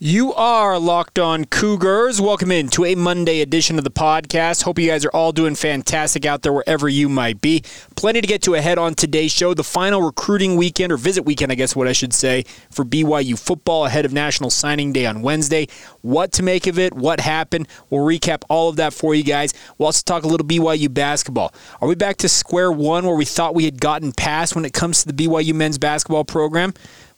[0.00, 2.20] You are locked on Cougars.
[2.20, 4.64] Welcome in to a Monday edition of the podcast.
[4.64, 7.62] Hope you guys are all doing fantastic out there wherever you might be.
[7.94, 9.54] Plenty to get to ahead on today's show.
[9.54, 13.38] The final recruiting weekend, or visit weekend, I guess what I should say, for BYU
[13.38, 15.68] football ahead of National Signing Day on Wednesday.
[16.02, 17.68] What to make of it, what happened.
[17.88, 19.54] We'll recap all of that for you guys.
[19.78, 21.54] We'll also talk a little BYU basketball.
[21.80, 24.72] Are we back to square one where we thought we had gotten past when it
[24.72, 26.74] comes to the BYU men's basketball program?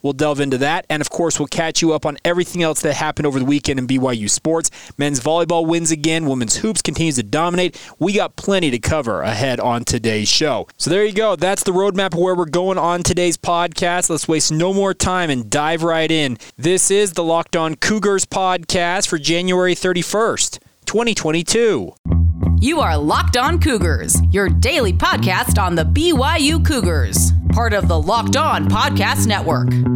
[0.07, 0.87] We'll delve into that.
[0.89, 3.81] And of course, we'll catch you up on everything else that happened over the weekend
[3.81, 4.71] in BYU sports.
[4.97, 6.27] Men's volleyball wins again.
[6.27, 7.77] Women's hoops continues to dominate.
[7.99, 10.69] We got plenty to cover ahead on today's show.
[10.77, 11.35] So there you go.
[11.35, 14.09] That's the roadmap of where we're going on today's podcast.
[14.09, 16.39] Let's waste no more time and dive right in.
[16.57, 21.95] This is the Locked On Cougars podcast for January 31st, 2022.
[22.61, 28.01] You are Locked On Cougars, your daily podcast on the BYU Cougars, part of the
[28.01, 29.96] Locked On Podcast Network.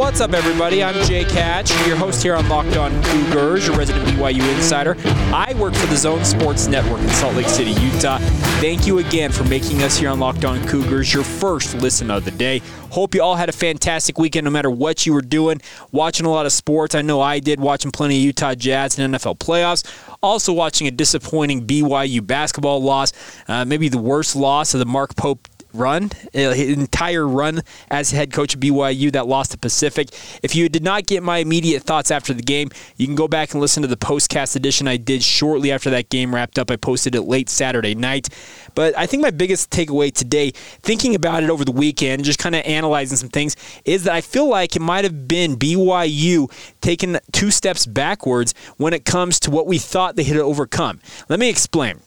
[0.00, 0.82] What's up, everybody?
[0.82, 4.96] I'm Jake Hatch, your host here on Locked On Cougars, your resident BYU insider.
[5.30, 8.16] I work for the Zone Sports Network in Salt Lake City, Utah.
[8.62, 12.24] Thank you again for making us here on Locked On Cougars your first listen of
[12.24, 12.62] the day.
[12.88, 15.60] Hope you all had a fantastic weekend no matter what you were doing.
[15.92, 16.94] Watching a lot of sports.
[16.94, 19.84] I know I did, watching plenty of Utah Jazz and NFL playoffs.
[20.22, 23.12] Also, watching a disappointing BYU basketball loss,
[23.48, 28.32] uh, maybe the worst loss of the Mark Pope run, uh, entire run as head
[28.32, 30.08] coach of BYU that lost to Pacific.
[30.42, 33.52] If you did not get my immediate thoughts after the game, you can go back
[33.52, 36.70] and listen to the postcast edition I did shortly after that game wrapped up.
[36.70, 38.28] I posted it late Saturday night.
[38.74, 42.54] But I think my biggest takeaway today, thinking about it over the weekend, just kind
[42.54, 47.18] of analyzing some things, is that I feel like it might have been BYU taking
[47.32, 51.00] two steps backwards when it comes to what we thought they had overcome.
[51.28, 52.00] Let me explain.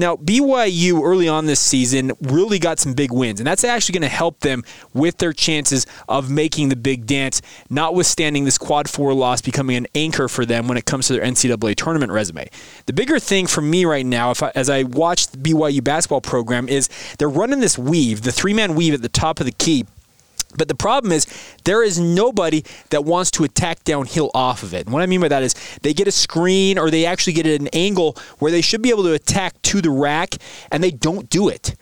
[0.00, 4.08] Now, BYU early on this season really got some big wins, and that's actually going
[4.10, 9.12] to help them with their chances of making the big dance, notwithstanding this quad four
[9.12, 12.48] loss becoming an anchor for them when it comes to their NCAA tournament resume.
[12.86, 16.66] The bigger thing for me right now, I, as I watch the BYU basketball program,
[16.66, 16.88] is
[17.18, 19.84] they're running this weave, the three man weave at the top of the key
[20.56, 21.26] but the problem is,
[21.64, 24.86] there is nobody that wants to attack downhill off of it.
[24.86, 27.46] And what I mean by that is they get a screen or they actually get
[27.46, 30.36] an angle where they should be able to attack to the rack,
[30.70, 31.74] and they don't do it.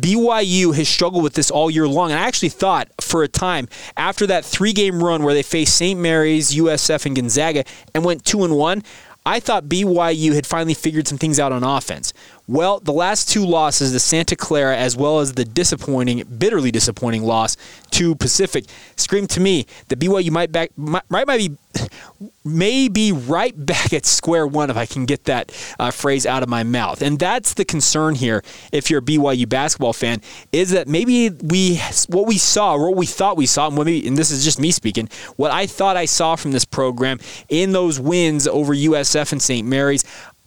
[0.00, 2.10] BYU has struggled with this all year long.
[2.10, 5.76] And I actually thought for a time after that three game run where they faced
[5.76, 5.98] St.
[5.98, 7.64] Mary's, USF, and Gonzaga
[7.94, 8.82] and went two and one,
[9.26, 12.12] I thought BYU had finally figured some things out on offense.
[12.46, 17.22] Well, the last two losses, the Santa Clara as well as the disappointing, bitterly disappointing
[17.22, 17.56] loss
[17.92, 18.66] to Pacific,
[18.96, 21.56] scream to me that BYU might back might, might be
[22.44, 26.42] may be right back at square one if I can get that uh, phrase out
[26.42, 27.00] of my mouth.
[27.00, 28.42] And that's the concern here.
[28.72, 30.20] If you're a BYU basketball fan,
[30.52, 34.06] is that maybe we what we saw, or what we thought we saw, and, maybe,
[34.06, 37.18] and this is just me speaking, what I thought I saw from this program
[37.48, 39.66] in those wins over USF and St.
[39.66, 40.04] Mary's.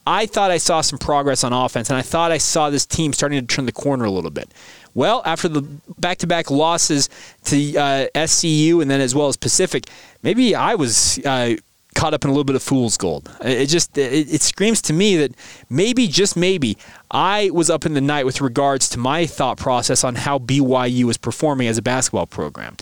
[0.07, 3.11] I thought I saw some progress on offense, and I thought I saw this team
[3.11, 4.53] starting to turn the corner a little bit.
[4.93, 5.63] Well, after the
[5.99, 7.09] back to back losses
[7.43, 9.89] to uh, SCU and then as well as Pacific,
[10.23, 11.55] maybe I was uh,
[11.97, 13.29] caught up in a little bit of fool's gold.
[13.41, 15.31] It just it, it, screams to me that
[15.67, 16.77] maybe just maybe
[17.09, 21.05] I was up in the night with regards to my thought process on how BYU
[21.05, 22.75] was performing as a basketball program.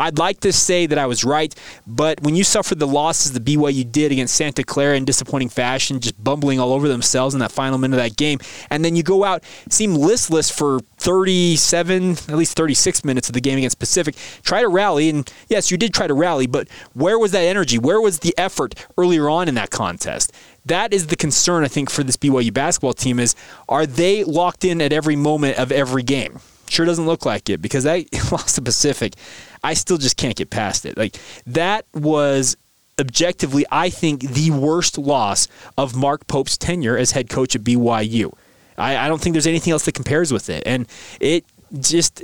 [0.00, 1.54] I'd like to say that I was right,
[1.86, 6.00] but when you suffered the losses the BYU did against Santa Clara in disappointing fashion,
[6.00, 8.38] just bumbling all over themselves in that final minute of that game,
[8.70, 13.40] and then you go out, seem listless for 37, at least 36 minutes of the
[13.40, 17.18] game against Pacific, try to rally, and yes, you did try to rally, but where
[17.18, 17.78] was that energy?
[17.78, 18.61] Where was the effort
[18.96, 20.32] earlier on in that contest?
[20.66, 23.34] that is the concern I think for this BYU basketball team is
[23.68, 26.40] are they locked in at every moment of every game?
[26.68, 29.14] Sure doesn't look like it because they lost to Pacific.
[29.62, 30.96] I still just can't get past it.
[30.96, 32.56] Like that was
[32.98, 38.32] objectively, I think, the worst loss of Mark Pope's tenure as head coach at BYU.
[38.78, 40.62] I, I don't think there's anything else that compares with it.
[40.66, 40.86] And
[41.20, 41.44] it
[41.80, 42.22] just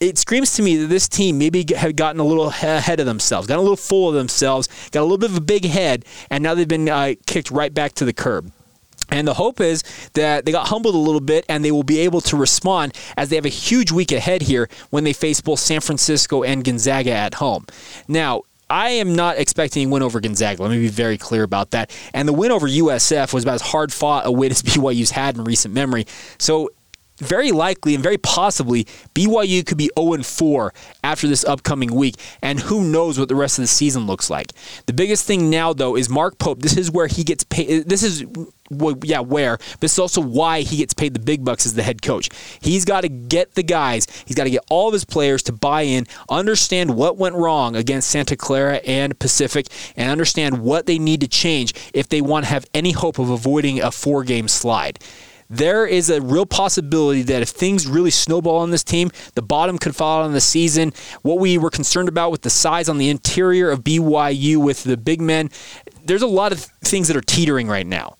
[0.00, 3.46] it screams to me that this team maybe had gotten a little ahead of themselves,
[3.46, 6.42] got a little full of themselves, got a little bit of a big head, and
[6.42, 8.50] now they've been uh, kicked right back to the curb.
[9.10, 9.82] And the hope is
[10.14, 13.28] that they got humbled a little bit and they will be able to respond as
[13.28, 17.10] they have a huge week ahead here when they face both San Francisco and Gonzaga
[17.10, 17.66] at home.
[18.06, 20.62] Now, I am not expecting a win over Gonzaga.
[20.62, 21.90] Let me be very clear about that.
[22.14, 25.36] And the win over USF was about as hard fought a win as BYU's had
[25.36, 26.06] in recent memory.
[26.38, 26.70] So
[27.20, 28.84] very likely and very possibly
[29.14, 30.74] BYU could be 0 4
[31.04, 34.52] after this upcoming week, and who knows what the rest of the season looks like.
[34.86, 36.62] The biggest thing now, though, is Mark Pope.
[36.62, 37.88] This is where he gets paid.
[37.88, 38.24] This is
[38.70, 41.82] well, yeah, where, but it's also why he gets paid the big bucks as the
[41.82, 42.28] head coach.
[42.60, 45.52] He's got to get the guys, he's got to get all of his players to
[45.52, 49.66] buy in, understand what went wrong against Santa Clara and Pacific,
[49.96, 53.28] and understand what they need to change if they want to have any hope of
[53.28, 55.00] avoiding a four game slide
[55.50, 59.78] there is a real possibility that if things really snowball on this team, the bottom
[59.78, 60.92] could fall out on the season.
[61.22, 64.96] What we were concerned about with the size on the interior of BYU with the
[64.96, 65.50] big men,
[66.04, 68.16] there's a lot of things that are teetering right now.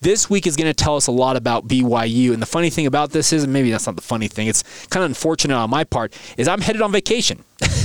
[0.00, 2.32] This week is going to tell us a lot about BYU.
[2.32, 4.64] And the funny thing about this is, and maybe that's not the funny thing, it's
[4.88, 7.44] kind of unfortunate on my part, is I'm headed on vacation.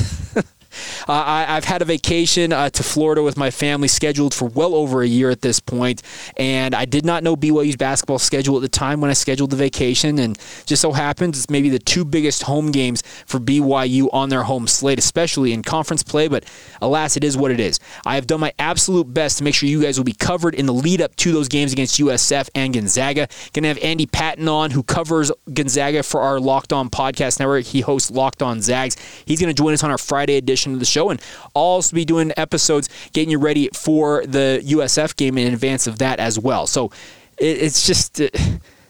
[1.07, 4.75] Uh, I, have had a vacation uh, to Florida with my family scheduled for well
[4.75, 6.01] over a year at this point,
[6.37, 9.55] and I did not know BYU's basketball schedule at the time when I scheduled the
[9.55, 14.29] vacation, and just so happens it's maybe the two biggest home games for BYU on
[14.29, 16.27] their home slate, especially in conference play.
[16.27, 16.45] But
[16.81, 17.79] alas, it is what it is.
[18.05, 20.65] I have done my absolute best to make sure you guys will be covered in
[20.65, 23.27] the lead up to those games against USF and Gonzaga.
[23.53, 27.65] Gonna have Andy Patton on, who covers Gonzaga for our Locked On podcast network.
[27.65, 28.97] He hosts Locked On Zags.
[29.25, 31.21] He's gonna join us on our Friday edition of the show, and
[31.55, 35.99] I'll also be doing episodes getting you ready for the USF game in advance of
[35.99, 36.67] that as well.
[36.67, 36.91] So
[37.37, 38.21] it's just.
[38.21, 38.29] Uh,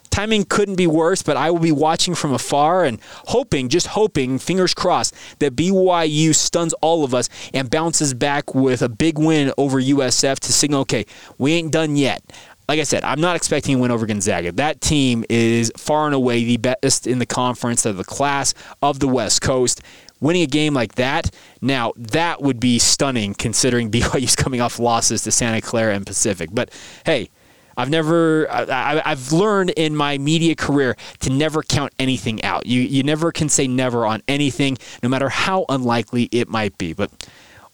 [0.09, 4.39] timing couldn't be worse, but I will be watching from afar and hoping, just hoping,
[4.39, 9.53] fingers crossed, that BYU stuns all of us and bounces back with a big win
[9.59, 11.05] over USF to signal, okay,
[11.37, 12.23] we ain't done yet
[12.67, 14.51] like I said, I'm not expecting a win over Gonzaga.
[14.51, 18.99] That team is far and away the best in the conference of the class of
[18.99, 19.81] the West Coast
[20.19, 21.29] winning a game like that,
[21.61, 26.49] now that would be stunning considering BYU's coming off losses to Santa Clara and Pacific.
[26.51, 26.71] But
[27.05, 27.29] hey,
[27.77, 32.65] I've never, I, have learned in my media career to never count anything out.
[32.65, 36.93] You, you never can say never on anything, no matter how unlikely it might be.
[36.93, 37.11] But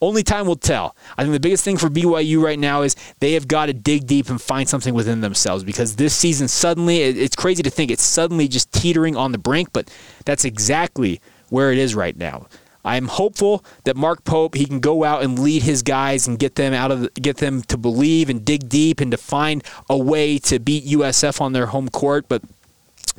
[0.02, 0.98] only time will tell.
[1.18, 4.06] I think the biggest thing for BYU right now is they have got to dig
[4.06, 8.04] deep and find something within themselves because this season suddenly, it's crazy to think it's
[8.04, 9.90] suddenly just teetering on the brink, but
[10.26, 12.48] that's exactly where it is right now.
[12.86, 16.56] I'm hopeful that Mark Pope he can go out and lead his guys and get
[16.56, 19.98] them out of the, get them to believe and dig deep and to find a
[19.98, 22.26] way to beat USF on their home court.
[22.28, 22.42] But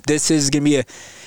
[0.06, 0.84] this is going to be a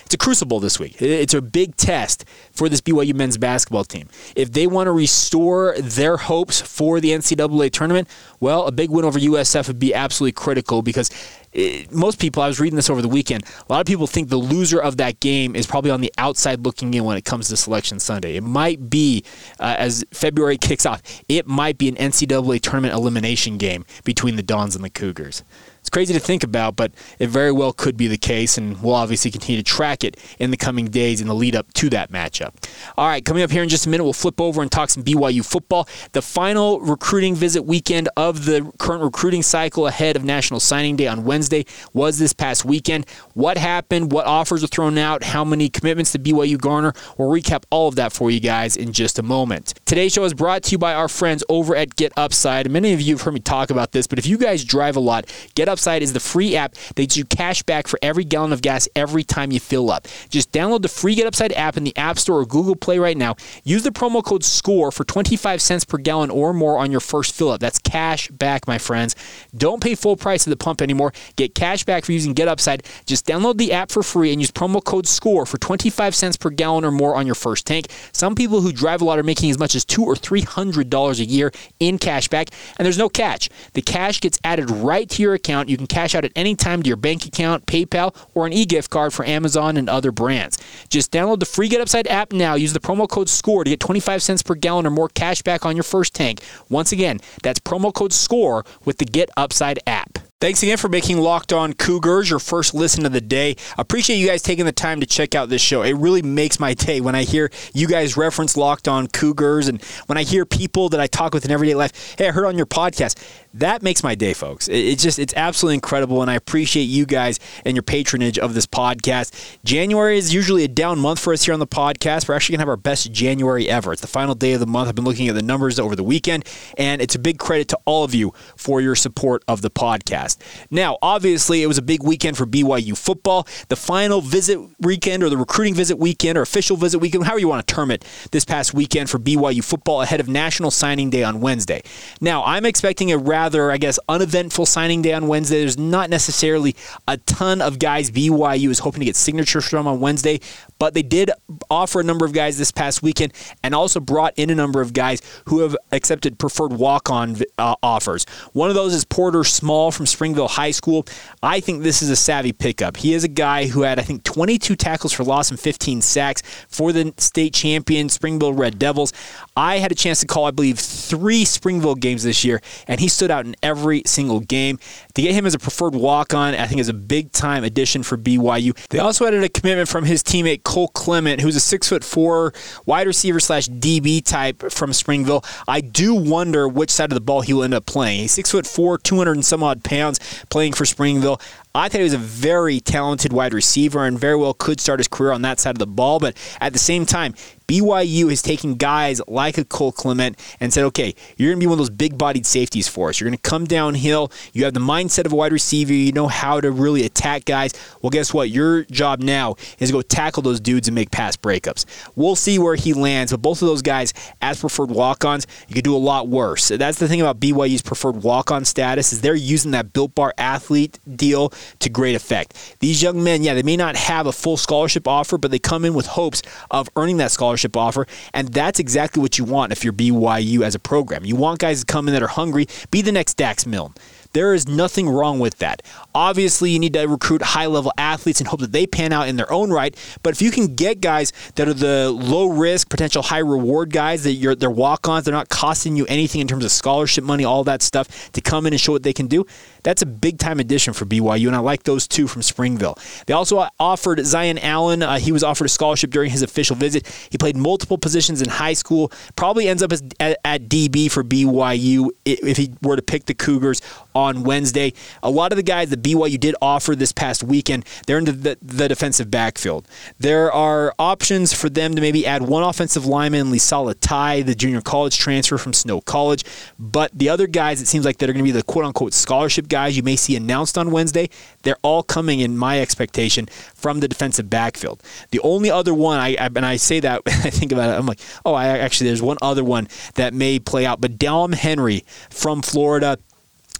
[0.08, 1.02] it's a crucible this week.
[1.02, 2.24] It's a big test
[2.54, 4.08] for this BYU men's basketball team.
[4.38, 8.08] If they want to restore their hopes for the NCAA tournament,
[8.40, 11.10] well, a big win over USF would be absolutely critical because
[11.58, 14.30] it, most people, I was reading this over the weekend, a lot of people think
[14.30, 17.50] the loser of that game is probably on the outside looking in when it comes
[17.50, 18.36] to Selection Sunday.
[18.36, 19.24] It might be,
[19.60, 24.44] uh, as February kicks off, it might be an NCAA tournament elimination game between the
[24.44, 25.44] Dons and the Cougars.
[25.88, 28.94] It's crazy to think about, but it very well could be the case, and we'll
[28.94, 32.12] obviously continue to track it in the coming days in the lead up to that
[32.12, 32.56] matchup.
[32.98, 35.02] All right, coming up here in just a minute, we'll flip over and talk some
[35.02, 35.88] BYU football.
[36.12, 41.08] The final recruiting visit weekend of the current recruiting cycle ahead of National Signing Day
[41.08, 43.06] on Wednesday was this past weekend.
[43.34, 44.12] What happened?
[44.12, 45.24] What offers were thrown out?
[45.24, 46.92] How many commitments did BYU garner?
[47.18, 49.74] We'll recap all of that for you guys in just a moment.
[49.86, 52.70] Today's show is brought to you by our friends over at Get Upside.
[52.70, 55.00] Many of you have heard me talk about this, but if you guys drive a
[55.00, 58.52] lot, Get Upside Upside is the free app that you cash back for every gallon
[58.52, 60.08] of gas every time you fill up.
[60.28, 63.16] Just download the free Get Upside app in the App Store or Google Play right
[63.16, 63.36] now.
[63.64, 67.36] Use the promo code SCORE for 25 cents per gallon or more on your first
[67.36, 67.60] fill up.
[67.60, 69.16] That's cash back, my friends.
[69.56, 71.14] Don't pay full price at the pump anymore.
[71.36, 72.82] Get cash back for using Get Upside.
[73.06, 76.50] Just download the app for free and use promo code SCORE for 25 cents per
[76.50, 77.86] gallon or more on your first tank.
[78.14, 80.90] Some people who drive a lot are making as much as two or three hundred
[80.90, 83.50] dollars a year in cash back, and there's no catch.
[83.74, 85.70] The cash gets added right to your account account.
[85.70, 88.90] You can cash out at any time to your bank account, PayPal, or an e-gift
[88.90, 90.58] card for Amazon and other brands.
[90.90, 92.56] Just download the free Get Upside app now.
[92.56, 95.66] Use the promo code SCORE to get 25 cents per gallon or more cash back
[95.66, 96.42] on your first tank.
[96.70, 100.20] Once again, that's promo code SCORE with the Get Upside app.
[100.40, 103.56] Thanks again for making Locked On Cougars your first listen of the day.
[103.76, 105.82] Appreciate you guys taking the time to check out this show.
[105.82, 109.82] It really makes my day when I hear you guys reference Locked On Cougars and
[110.06, 112.56] when I hear people that I talk with in everyday life, hey, I heard on
[112.56, 113.18] your podcast.
[113.56, 114.68] That makes my day, folks.
[114.68, 118.68] It's just, it's absolutely incredible, and I appreciate you guys and your patronage of this
[118.68, 119.58] podcast.
[119.64, 122.30] January is usually a down month for us here on the podcast.
[122.30, 123.94] We're actually going to have our best January ever.
[123.94, 124.90] It's the final day of the month.
[124.90, 126.46] I've been looking at the numbers over the weekend,
[126.78, 130.27] and it's a big credit to all of you for your support of the podcast.
[130.72, 133.48] Now, obviously, it was a big weekend for BYU football.
[133.70, 137.48] The final visit weekend, or the recruiting visit weekend, or official visit weekend, however you
[137.48, 141.24] want to term it, this past weekend for BYU football ahead of National Signing Day
[141.24, 141.82] on Wednesday.
[142.20, 145.60] Now, I'm expecting a rather, I guess, uneventful signing day on Wednesday.
[145.60, 146.76] There's not necessarily
[147.08, 150.40] a ton of guys BYU is hoping to get signatures from on Wednesday,
[150.80, 151.32] but they did
[151.70, 154.94] offer a number of guys this past weekend and also brought in a number of
[154.94, 158.26] guys who have accepted preferred walk on uh, offers.
[158.54, 161.06] One of those is Porter Small from Springville High School.
[161.42, 162.98] I think this is a savvy pickup.
[162.98, 166.42] He is a guy who had, I think, 22 tackles for loss and 15 sacks
[166.68, 169.14] for the state champion Springville Red Devils.
[169.56, 173.08] I had a chance to call, I believe, three Springville games this year, and he
[173.08, 174.80] stood out in every single game.
[175.16, 178.04] To get him as a preferred walk on, I think is a big time addition
[178.04, 178.76] for BYU.
[178.90, 182.54] They also added a commitment from his teammate Cole Clement, who's a six foot four
[182.86, 185.46] wide receiver slash DB type from Springville.
[185.66, 188.20] I do wonder which side of the ball he will end up playing.
[188.20, 190.20] He's six foot four, 200 and some odd pounds
[190.50, 191.40] playing for Springville.
[191.78, 195.08] I thought he was a very talented wide receiver and very well could start his
[195.08, 196.20] career on that side of the ball.
[196.20, 197.36] But at the same time,
[197.68, 201.68] BYU has taken guys like a Cole Clement and said, okay, you're going to be
[201.68, 203.20] one of those big bodied safeties for us.
[203.20, 204.32] You're going to come downhill.
[204.54, 205.92] You have the mindset of a wide receiver.
[205.92, 207.74] You know how to really attack guys.
[208.02, 208.50] Well, guess what?
[208.50, 211.84] Your job now is to go tackle those dudes and make pass breakups.
[212.16, 215.76] We'll see where he lands, but both of those guys, as preferred walk ons, you
[215.76, 216.70] could do a lot worse.
[216.70, 220.34] That's the thing about BYU's preferred walk on status is they're using that Built Bar
[220.38, 222.78] athlete deal to great effect.
[222.80, 225.86] These young men, yeah, they may not have a full scholarship offer, but they come
[225.86, 228.08] in with hopes of earning that scholarship offer.
[228.34, 231.26] And that's exactly what you want if you're BYU as a program.
[231.26, 233.94] You want guys to come in that are hungry, be the next Dax Milne.
[234.34, 235.82] There is nothing wrong with that.
[236.14, 239.36] Obviously, you need to recruit high level athletes and hope that they pan out in
[239.36, 239.96] their own right.
[240.22, 244.24] But if you can get guys that are the low risk, potential high reward guys
[244.26, 247.46] that you're they're walk ons, they're not costing you anything in terms of scholarship money,
[247.46, 249.46] all that stuff to come in and show what they can do.
[249.88, 252.98] That's a big time addition for BYU, and I like those two from Springville.
[253.26, 255.02] They also offered Zion Allen.
[255.02, 257.08] Uh, he was offered a scholarship during his official visit.
[257.30, 259.14] He played multiple positions in high school.
[259.38, 263.34] Probably ends up as, at, at DB for BYU if he were to pick the
[263.34, 263.82] Cougars
[264.14, 264.92] on Wednesday.
[265.24, 268.58] A lot of the guys that BYU did offer this past weekend, they're in the,
[268.62, 269.88] the defensive backfield.
[270.20, 274.82] There are options for them to maybe add one offensive lineman, Lisala Tai, the junior
[274.82, 276.44] college transfer from Snow College.
[276.78, 279.70] But the other guys, it seems like they're going to be the quote unquote scholarship
[279.70, 281.30] guys you may see announced on Wednesday.
[281.64, 285.04] They're all coming, in my expectation, from the defensive backfield.
[285.32, 288.20] The only other one, I, and I say that, I think about it, I'm like,
[288.46, 291.02] oh, I actually, there's one other one that may play out.
[291.02, 293.20] But Dallin Henry from Florida,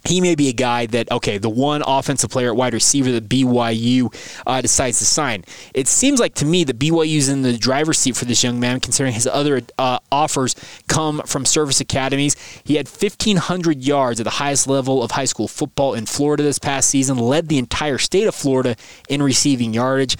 [0.04, 3.28] he may be a guy that okay, the one offensive player at wide receiver that
[3.28, 4.14] BYU
[4.46, 5.44] uh, decides to sign.
[5.74, 8.80] It seems like to me that BYU's in the driver's seat for this young man,
[8.80, 10.54] considering his other uh, offers
[10.88, 12.36] come from service academies.
[12.64, 16.58] He had 1,500 yards at the highest level of high school football in Florida this
[16.58, 18.76] past season, led the entire state of Florida
[19.08, 20.16] in receiving yardage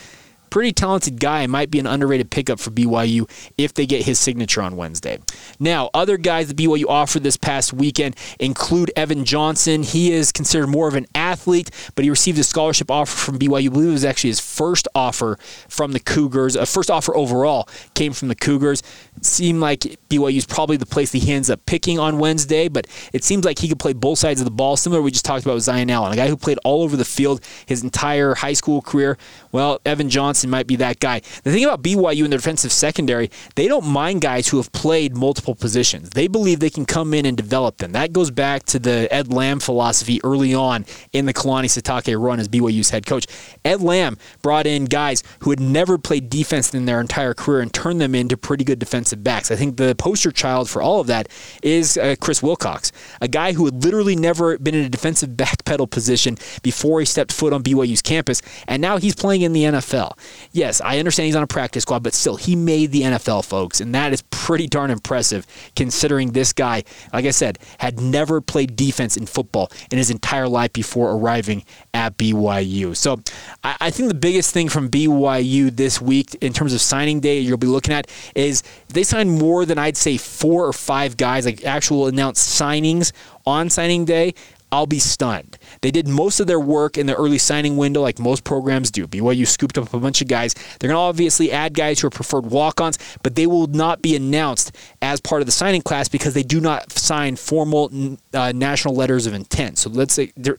[0.51, 1.47] pretty talented guy.
[1.47, 5.19] Might be an underrated pickup for BYU if they get his signature on Wednesday.
[5.59, 9.83] Now, other guys that BYU offered this past weekend include Evan Johnson.
[9.83, 13.67] He is considered more of an athlete, but he received a scholarship offer from BYU.
[13.67, 15.39] I believe it was actually his first offer
[15.69, 16.57] from the Cougars.
[16.57, 18.83] A first offer overall came from the Cougars.
[19.17, 22.69] It seemed like BYU is probably the place that he ends up picking on Wednesday,
[22.69, 24.77] but it seems like he could play both sides of the ball.
[24.77, 27.05] Similar, we just talked about with Zion Allen, a guy who played all over the
[27.05, 29.19] field his entire high school career.
[29.53, 31.21] Well, Evan Johnson might be that guy.
[31.43, 35.17] The thing about BYU in their defensive secondary, they don't mind guys who have played
[35.17, 36.11] multiple positions.
[36.11, 37.93] They believe they can come in and develop them.
[37.93, 42.41] That goes back to the Ed Lamb philosophy early on in the Kalani Sitake run
[42.41, 43.27] as BYU's head coach.
[43.65, 47.73] Ed Lamb brought in guys who had never played defense in their entire career and
[47.73, 49.51] turned them into pretty good defensive backs.
[49.51, 51.29] I think the poster child for all of that
[51.63, 55.91] is uh, Chris Wilcox, a guy who had literally never been in a defensive backpedal
[55.91, 60.19] position before he stepped foot on BYU's campus, and now he's playing in the NFL.
[60.53, 63.81] Yes, I understand he's on a practice squad, but still, he made the NFL, folks,
[63.81, 68.77] and that is pretty darn impressive considering this guy, like I said, had never played
[68.77, 72.97] defense in football in his entire life before arriving at BYU.
[72.97, 73.21] So
[73.63, 77.39] I, I think the biggest thing from BYU this week in terms of signing day
[77.41, 81.45] you'll be looking at is they signed more than I'd say four or five guys,
[81.45, 83.13] like actual announced signings
[83.47, 84.35] on signing day.
[84.71, 85.57] I'll be stunned.
[85.81, 89.07] They did most of their work in the early signing window, like most programs do.
[89.07, 90.55] BYU scooped up a bunch of guys.
[90.79, 94.03] They're going to obviously add guys who are preferred walk ons, but they will not
[94.03, 97.91] be announced as part of the signing class because they do not sign formal
[98.35, 99.79] uh, national letters of intent.
[99.79, 100.19] So let's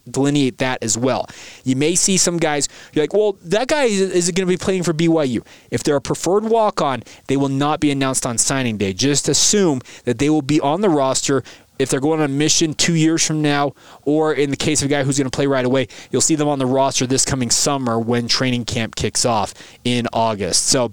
[0.09, 1.27] delineate that as well.
[1.63, 4.57] You may see some guys, you're like, well, that guy is, is going to be
[4.57, 5.45] playing for BYU.
[5.71, 8.93] If they're a preferred walk on, they will not be announced on signing day.
[8.93, 11.43] Just assume that they will be on the roster
[11.79, 14.88] if they're going on a mission two years from now, or in the case of
[14.88, 17.25] a guy who's going to play right away, you'll see them on the roster this
[17.25, 19.53] coming summer when training camp kicks off
[19.86, 20.67] in August.
[20.67, 20.91] So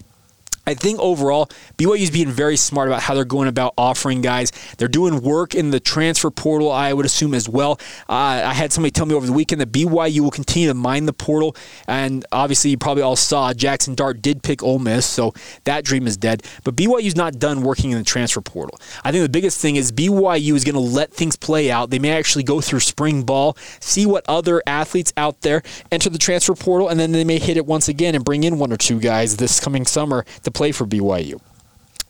[0.66, 4.50] I think overall, BYU is being very smart about how they're going about offering guys.
[4.78, 7.78] They're doing work in the transfer portal, I would assume, as well.
[8.08, 11.06] Uh, I had somebody tell me over the weekend that BYU will continue to mine
[11.06, 11.54] the portal.
[11.86, 16.06] And obviously, you probably all saw Jackson Dart did pick Ole Miss, so that dream
[16.06, 16.42] is dead.
[16.64, 18.80] But BYU's not done working in the transfer portal.
[19.04, 21.90] I think the biggest thing is BYU is going to let things play out.
[21.90, 26.18] They may actually go through spring ball, see what other athletes out there enter the
[26.18, 28.76] transfer portal, and then they may hit it once again and bring in one or
[28.76, 30.24] two guys this coming summer
[30.56, 31.40] play for BYU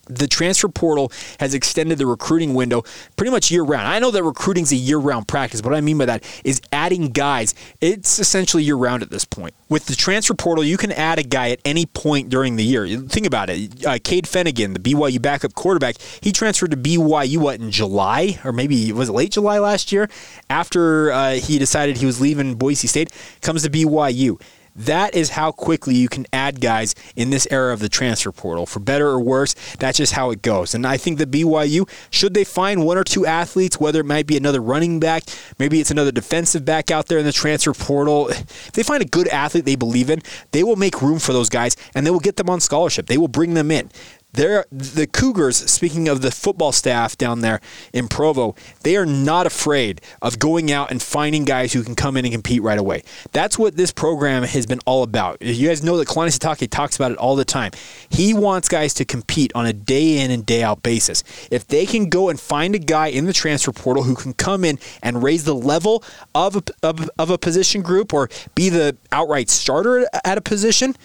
[0.09, 2.83] the transfer portal has extended the recruiting window
[3.15, 3.87] pretty much year round.
[3.87, 6.23] I know that recruiting is a year round practice, but what I mean by that
[6.43, 7.53] is adding guys.
[7.81, 9.53] It's essentially year round at this point.
[9.69, 12.87] With the transfer portal, you can add a guy at any point during the year.
[12.87, 13.85] Think about it.
[13.85, 18.51] Uh, Cade Fennegan, the BYU backup quarterback, he transferred to BYU what in July or
[18.53, 20.09] maybe was it late July last year
[20.49, 23.11] after uh, he decided he was leaving Boise State.
[23.41, 24.39] Comes to BYU.
[24.77, 28.65] That is how quickly you can add guys in this era of the transfer portal.
[28.65, 30.75] For better or worse, that's just how it goes.
[30.75, 34.27] And I think the BYU, should they find one or two athletes, whether it might
[34.27, 35.23] be another running back,
[35.57, 39.07] maybe it's another defensive back out there in the transfer portal, if they find a
[39.07, 42.19] good athlete they believe in, they will make room for those guys and they will
[42.19, 43.07] get them on scholarship.
[43.07, 43.89] They will bring them in.
[44.33, 47.61] They're, the Cougars, speaking of the football staff down there
[47.93, 52.17] in Provo, they are not afraid of going out and finding guys who can come
[52.17, 53.03] in and compete right away.
[53.31, 55.41] That's what this program has been all about.
[55.41, 57.71] You guys know that Kalani Sitake talks about it all the time.
[58.09, 61.23] He wants guys to compete on a day in and day out basis.
[61.49, 64.65] If they can go and find a guy in the transfer portal who can come
[64.65, 66.03] in and raise the level
[66.35, 70.95] of a, of, of a position group or be the outright starter at a position,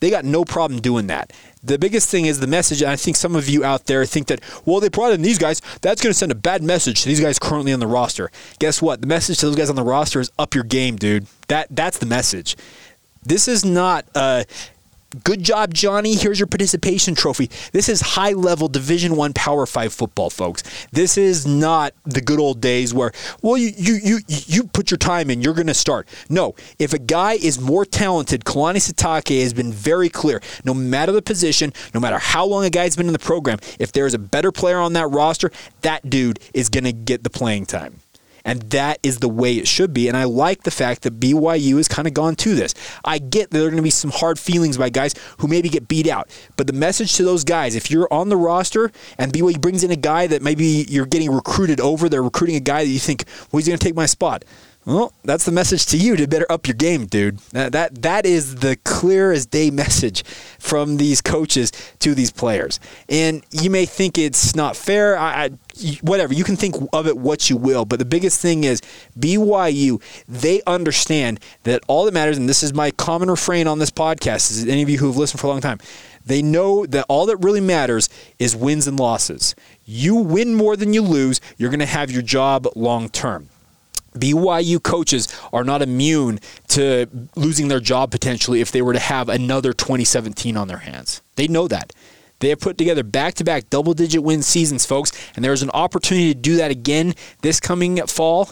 [0.00, 1.32] they got no problem doing that.
[1.64, 2.82] The biggest thing is the message.
[2.82, 5.38] And I think some of you out there think that, well, they brought in these
[5.38, 5.60] guys.
[5.80, 8.30] That's going to send a bad message to these guys currently on the roster.
[8.58, 9.00] Guess what?
[9.00, 11.26] The message to those guys on the roster is up your game, dude.
[11.48, 12.56] That That's the message.
[13.22, 14.44] This is not uh,
[15.14, 16.14] good job johnny.
[16.14, 17.50] Here's your participation trophy.
[17.72, 20.62] This is high level division one power five football folks.
[20.92, 24.98] This is not the good old days where well you you you, you put your
[24.98, 26.08] time in you're going to start.
[26.28, 30.40] No if a guy is more talented kalani sitake has been very clear.
[30.64, 33.92] No matter the position no matter how long a guy's been in the program if
[33.92, 35.50] there's a better player on that roster
[35.82, 38.00] that dude is going to get the playing time
[38.44, 40.08] and that is the way it should be.
[40.08, 42.74] And I like the fact that BYU has kind of gone to this.
[43.04, 45.68] I get that there are going to be some hard feelings by guys who maybe
[45.68, 46.28] get beat out.
[46.56, 49.90] But the message to those guys, if you're on the roster and BYU brings in
[49.90, 53.24] a guy that maybe you're getting recruited over, they're recruiting a guy that you think,
[53.50, 54.44] well, he's going to take my spot.
[54.86, 57.38] Well, that's the message to you to better up your game, dude.
[57.52, 60.24] That, that that is the clear as day message
[60.58, 62.80] from these coaches to these players.
[63.08, 65.16] And you may think it's not fair.
[65.16, 65.50] I, I
[66.02, 68.80] whatever you can think of it what you will but the biggest thing is
[69.18, 73.90] BYU they understand that all that matters and this is my common refrain on this
[73.90, 75.80] podcast is any of you who have listened for a long time
[76.24, 80.94] they know that all that really matters is wins and losses you win more than
[80.94, 83.48] you lose you're going to have your job long term
[84.14, 89.28] BYU coaches are not immune to losing their job potentially if they were to have
[89.28, 91.20] another 2017 on their hands.
[91.36, 91.92] They know that.
[92.40, 95.70] They have put together back to back double digit win seasons, folks, and there's an
[95.70, 98.50] opportunity to do that again this coming fall.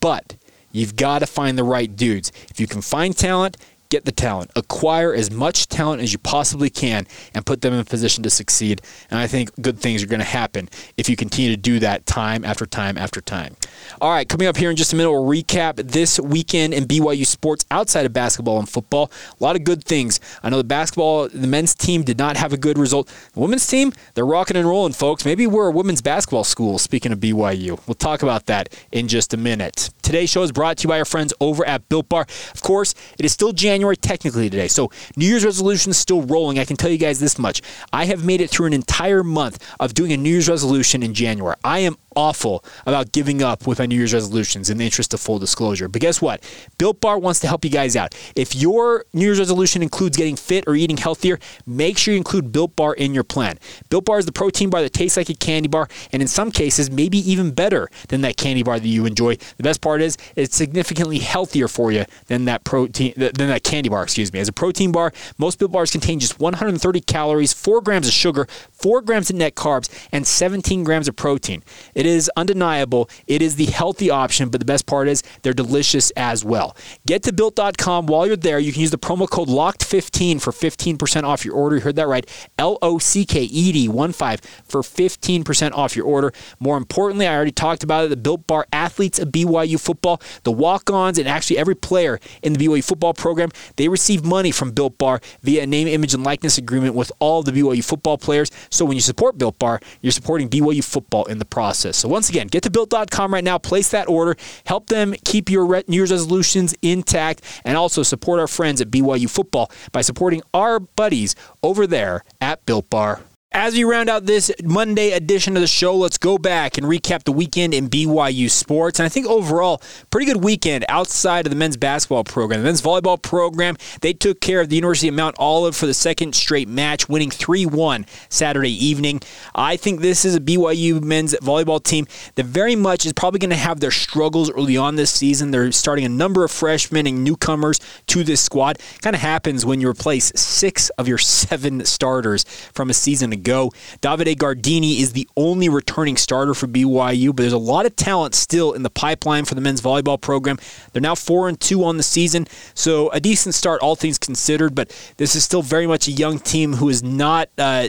[0.00, 0.36] But
[0.72, 2.32] you've got to find the right dudes.
[2.50, 3.56] If you can find talent,
[3.90, 7.80] get the talent, acquire as much talent as you possibly can, and put them in
[7.80, 8.80] a position to succeed.
[9.10, 12.06] And I think good things are going to happen if you continue to do that
[12.06, 13.56] time after time after time.
[14.00, 17.26] All right, coming up here in just a minute, we'll recap this weekend in BYU
[17.26, 19.10] sports outside of basketball and football.
[19.38, 20.20] A lot of good things.
[20.42, 23.08] I know the basketball, the men's team did not have a good result.
[23.34, 25.24] The women's team, they're rocking and rolling, folks.
[25.24, 27.80] Maybe we're a women's basketball school, speaking of BYU.
[27.86, 29.90] We'll talk about that in just a minute.
[30.02, 32.26] Today's show is brought to you by our friends over at Built Bar.
[32.54, 36.58] Of course, it is still January technically today, so New Year's resolution is still rolling.
[36.58, 37.62] I can tell you guys this much.
[37.92, 41.14] I have made it through an entire month of doing a New Year's resolution in
[41.14, 41.56] January.
[41.64, 45.20] I am awful about giving up with my New Year's resolutions in the interest of
[45.20, 45.88] full disclosure.
[45.88, 46.42] But guess what?
[46.78, 48.14] Built Bar wants to help you guys out.
[48.36, 52.52] If your New Year's resolution includes getting fit or eating healthier, make sure you include
[52.52, 53.58] Built Bar in your plan.
[53.88, 56.50] Built Bar is the protein bar that tastes like a candy bar, and in some
[56.50, 59.36] cases, maybe even better than that candy bar that you enjoy.
[59.56, 63.88] The best part is it's significantly healthier for you than that protein than that candy
[63.88, 64.40] bar, excuse me.
[64.40, 68.46] As a protein bar, most Built Bars contain just 130 calories, 4 grams of sugar,
[68.72, 71.62] 4 grams of net carbs, and 17 grams of protein.
[72.00, 73.10] It is undeniable.
[73.26, 76.74] It is the healthy option, but the best part is they're delicious as well.
[77.06, 78.58] Get to built.com while you're there.
[78.58, 81.76] You can use the promo code LOCKED15 for 15% off your order.
[81.76, 82.26] You heard that right.
[82.58, 86.32] L O C K E D 1 5 for 15% off your order.
[86.58, 90.52] More importantly, I already talked about it the Built Bar athletes of BYU football, the
[90.52, 94.70] walk ons, and actually every player in the BYU football program, they receive money from
[94.70, 98.50] Built Bar via a name, image, and likeness agreement with all the BYU football players.
[98.70, 101.89] So when you support Built Bar, you're supporting BYU football in the process.
[101.96, 105.66] So once again, get to built.com right now, place that order, help them keep your
[105.86, 110.80] New Year's resolutions intact, and also support our friends at BYU football by supporting our
[110.80, 113.20] buddies over there at Built Bar.
[113.52, 117.24] As we round out this Monday edition of the show, let's go back and recap
[117.24, 119.00] the weekend in BYU sports.
[119.00, 122.60] And I think overall, pretty good weekend outside of the men's basketball program.
[122.60, 125.94] The men's volleyball program, they took care of the University of Mount Olive for the
[125.94, 129.20] second straight match, winning 3 1 Saturday evening.
[129.52, 133.50] I think this is a BYU men's volleyball team that very much is probably going
[133.50, 135.50] to have their struggles early on this season.
[135.50, 138.78] They're starting a number of freshmen and newcomers to this squad.
[139.02, 143.72] Kind of happens when you replace six of your seven starters from a season go.
[144.00, 148.34] Davide Gardini is the only returning starter for BYU, but there's a lot of talent
[148.34, 150.58] still in the pipeline for the men's volleyball program.
[150.92, 154.74] They're now four and two on the season, so a decent start, all things considered.
[154.74, 157.48] But this is still very much a young team who is not.
[157.58, 157.88] Uh,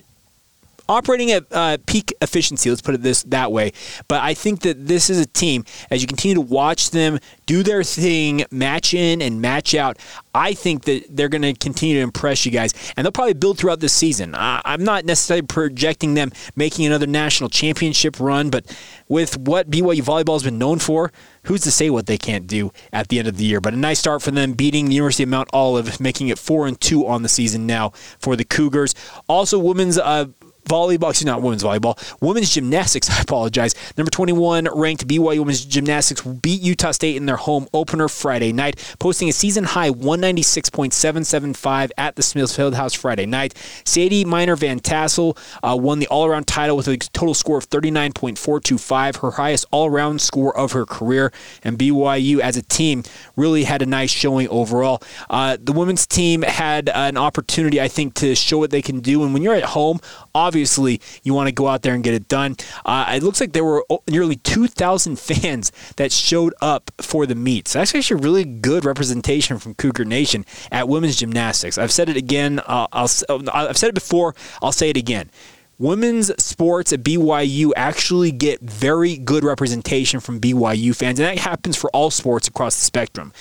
[0.92, 2.70] operating at uh, peak efficiency.
[2.70, 3.72] Let's put it this that way.
[4.08, 7.64] But I think that this is a team as you continue to watch them do
[7.64, 9.98] their thing, match in and match out.
[10.34, 13.58] I think that they're going to continue to impress you guys, and they'll probably build
[13.58, 14.34] throughout this season.
[14.36, 18.66] I'm not necessarily projecting them making another national championship run, but
[19.10, 21.12] with what BYU volleyball has been known for,
[21.44, 23.60] who's to say what they can't do at the end of the year?
[23.60, 26.68] But a nice start for them, beating the University of Mount Olive, making it four
[26.68, 28.96] and two on the season now for the Cougars.
[29.28, 29.98] Also, women's.
[29.98, 30.28] Uh,
[30.72, 33.76] volleyball, excuse me, not women's volleyball, women's gymnastics, I apologize.
[33.98, 38.96] Number 21 ranked BYU women's gymnastics beat Utah State in their home opener Friday night,
[39.00, 43.54] posting a season high 196.775 at the Smith Fieldhouse Friday night.
[43.84, 47.70] Sadie Miner Van Tassel uh, won the all around title with a total score of
[47.70, 51.34] 39.425, her highest all around score of her career.
[51.64, 53.04] And BYU as a team
[53.36, 55.04] really had a nice showing overall.
[55.30, 59.24] Uh, the women's team had an opportunity, I think, to show what they can do.
[59.24, 60.00] And when you're at home,
[60.34, 62.56] obviously, obviously you want to go out there and get it done.
[62.86, 67.74] Uh, it looks like there were nearly 2,000 fans that showed up for the meets.
[67.74, 71.80] That's actually really good representation from Cougar Nation at women's gymnastics.
[71.80, 72.60] I've said it again.
[72.60, 73.10] Uh, I'll,
[73.52, 74.36] I've said it before.
[74.62, 75.32] I'll say it again
[75.80, 81.76] women's sports at BYU actually get very good representation from BYU fans, and that happens
[81.76, 83.34] for all sports across the spectrum.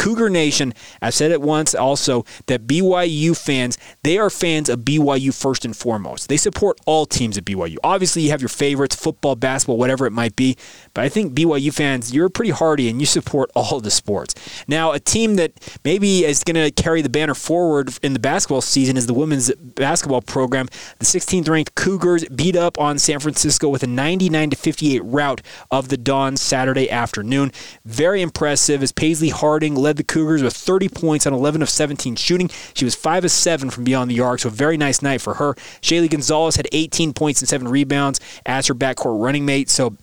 [0.00, 5.38] Cougar Nation, I've said it once also that BYU fans, they are fans of BYU
[5.38, 6.30] first and foremost.
[6.30, 7.76] They support all teams at BYU.
[7.84, 10.56] Obviously, you have your favorites, football, basketball, whatever it might be,
[10.94, 14.34] but I think BYU fans, you're pretty hardy and you support all the sports.
[14.66, 15.52] Now, a team that
[15.84, 19.54] maybe is going to carry the banner forward in the basketball season is the women's
[19.54, 20.68] basketball program.
[20.98, 25.90] The 16th ranked Cougars beat up on San Francisco with a 99 58 rout of
[25.90, 27.52] the Dons Saturday afternoon.
[27.84, 31.68] Very impressive as Paisley Harding led led the Cougars with 30 points on 11 of
[31.68, 32.48] 17 shooting.
[32.74, 35.34] She was 5 of 7 from beyond the arc, so a very nice night for
[35.34, 35.54] her.
[35.82, 39.96] Shaylee Gonzalez had 18 points and 7 rebounds as her backcourt running mate, so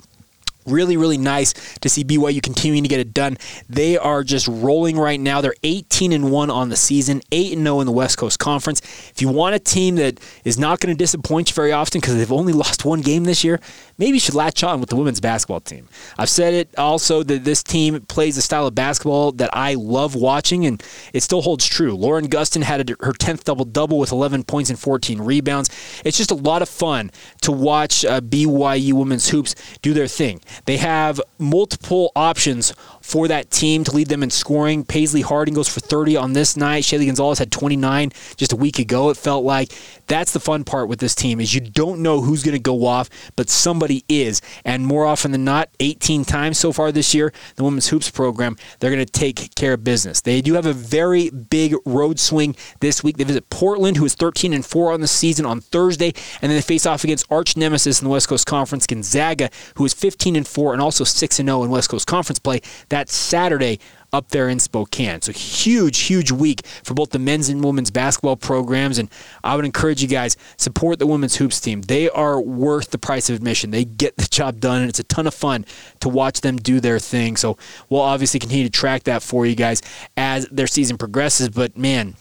[0.67, 3.37] really, really nice to see BYU continuing to get it done.
[3.69, 5.41] They are just rolling right now.
[5.41, 8.81] They're 18 and 1 on the season, 8 and 0 in the West Coast Conference.
[9.11, 12.15] If you want a team that is not going to disappoint you very often because
[12.15, 13.59] they've only lost one game this year,
[13.97, 15.87] maybe you should latch on with the women's basketball team.
[16.17, 20.15] I've said it also that this team plays a style of basketball that I love
[20.15, 21.95] watching, and it still holds true.
[21.95, 25.69] Lauren Gustin had her 10th double double with 11 points and 14 rebounds.
[26.03, 30.41] It's just a lot of fun to watch uh, BYU women's hoops do their thing.
[30.65, 32.73] They have multiple options
[33.07, 34.83] for that team to lead them in scoring.
[34.83, 36.83] Paisley Harding goes for 30 on this night.
[36.83, 39.09] Shaylee Gonzalez had 29 just a week ago.
[39.09, 39.71] It felt like
[40.07, 42.85] that's the fun part with this team is you don't know who's going to go
[42.85, 44.41] off, but somebody is.
[44.65, 48.57] And more often than not, 18 times so far this year, the women's hoops program,
[48.79, 50.19] they're going to take care of business.
[50.19, 53.15] They do have a very big road swing this week.
[53.15, 56.57] They visit Portland, who is 13 and 4 on the season on Thursday, and then
[56.57, 60.35] they face off against arch nemesis in the West Coast Conference, Gonzaga, who is 15
[60.35, 62.61] and 4 and also 6 and 0 in West Coast Conference play.
[62.97, 63.79] That's Saturday
[64.11, 65.21] up there in Spokane.
[65.21, 68.97] So huge, huge week for both the men's and women's basketball programs.
[68.97, 69.07] And
[69.43, 71.83] I would encourage you guys support the women's hoops team.
[71.83, 73.69] They are worth the price of admission.
[73.69, 75.67] They get the job done, and it's a ton of fun
[75.99, 77.37] to watch them do their thing.
[77.37, 77.55] So
[77.87, 79.83] we'll obviously continue to track that for you guys
[80.17, 81.49] as their season progresses.
[81.49, 82.15] But man,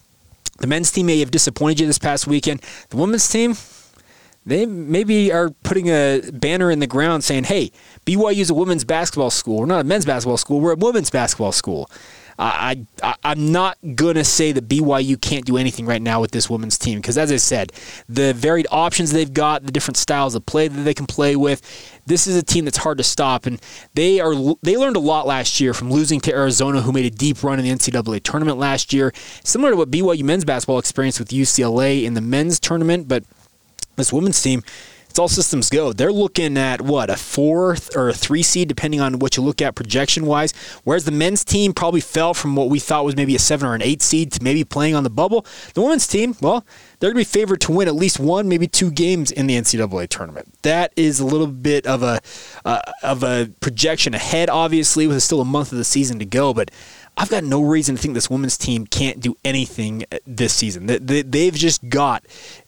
[0.59, 2.61] the men's team may have disappointed you this past weekend.
[2.91, 3.55] The women's team,
[4.47, 7.73] they maybe are putting a banner in the ground saying, hey,
[8.07, 9.59] BYU is a women's basketball school.
[9.59, 11.91] We're not a men's basketball school, we're a women's basketball school.
[12.39, 16.33] I, I, I'm not going to say that BYU can't do anything right now with
[16.33, 17.73] this women's team because, as I said,
[18.09, 21.63] the varied options they've got, the different styles of play that they can play with,
[22.05, 23.47] this is a team that's hard to stop.
[23.47, 23.61] And
[23.95, 27.11] they are they learned a lot last year from losing to Arizona, who made a
[27.11, 31.19] deep run in the NCAA tournament last year, similar to what BYU men's basketball experienced
[31.19, 33.09] with UCLA in the men's tournament.
[33.09, 33.25] But
[33.97, 34.63] this women's team
[35.17, 35.95] it's all systems go.
[35.95, 39.63] They're looking at what a fourth or a three seed, depending on what you look
[39.63, 40.53] at projection wise.
[40.85, 43.75] Whereas the men's team probably fell from what we thought was maybe a seven or
[43.75, 45.47] an eight seed to maybe playing on the bubble.
[45.73, 46.67] The women's team, well,
[46.99, 49.57] they're going to be favored to win at least one, maybe two games in the
[49.57, 50.53] NCAA tournament.
[50.61, 52.21] That is a little bit of a
[52.67, 56.53] uh, of a projection ahead, obviously, with still a month of the season to go,
[56.53, 56.71] but.
[57.19, 60.85] I've got no reason to think this women's team can't do anything this season.
[60.85, 62.27] They've just got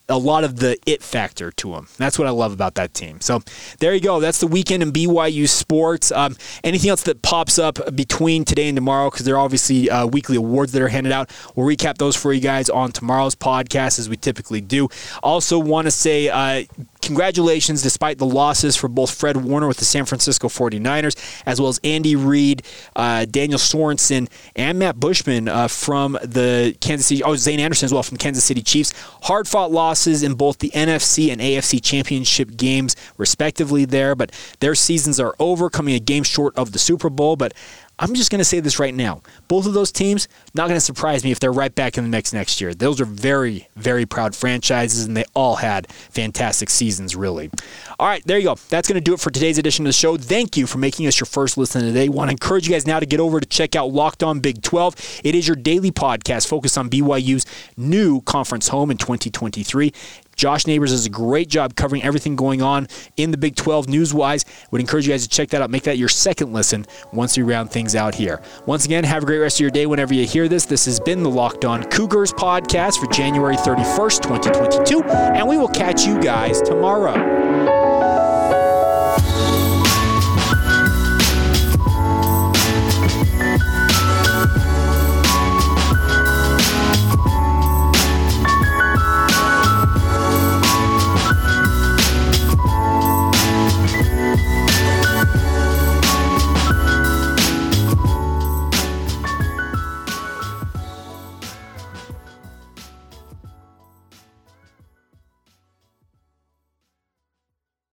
[0.09, 1.87] a lot of the it factor to them.
[1.99, 3.21] That's what I love about that team.
[3.21, 3.43] So
[3.81, 4.21] there you go.
[4.21, 6.11] That's the weekend in BYU sports.
[6.11, 10.07] Um, anything else that pops up between today and tomorrow, because there are obviously uh,
[10.07, 11.31] weekly awards that are handed out.
[11.55, 14.89] We'll recap those for you guys on tomorrow's podcast, as we typically do.
[15.23, 16.65] Also, want to say uh,
[17.09, 21.17] congratulations, despite the losses for both Fred Warner with the San Francisco 49ers,
[21.47, 22.63] as well as Andy Reid,
[22.95, 27.95] uh, Daniel Sorensen, and Matt Bushman uh, from the Kansas City, oh, Zayne Anderson as
[27.95, 28.93] well from Kansas City Chiefs.
[29.23, 34.75] Hard fought losses in both the NFC and AFC championship games, respectively, there, but their
[34.75, 37.37] seasons are over, coming a game short of the Super Bowl.
[37.37, 37.55] But
[37.99, 39.23] I'm just going to say this right now.
[39.49, 42.11] Both of those teams, not going to surprise me if they're right back in the
[42.11, 42.73] mix next year.
[42.75, 47.51] Those are very, very proud franchises, and they all had fantastic seasons, really.
[47.99, 48.57] All right, there you go.
[48.69, 50.17] That's going to do it for today's edition of the show.
[50.17, 52.09] Thank you for making us your first listen today.
[52.09, 54.63] Want to encourage you guys now to get over to check out Locked On Big
[54.63, 55.21] 12.
[55.25, 59.93] It is your daily podcast focused on BYU's new conference home in 2023.
[60.39, 64.15] Josh Neighbors does a great job covering everything going on in the Big 12 news
[64.15, 64.45] wise.
[64.71, 65.69] Would encourage you guys to check that out.
[65.69, 68.41] Make that your second listen once we round things out here.
[68.65, 70.65] Once again, have a great rest of your day whenever you hear this.
[70.65, 75.69] This has been the Locked On Cougars podcast for January 31st, 2022, and we will
[75.69, 77.68] catch you guys tomorrow.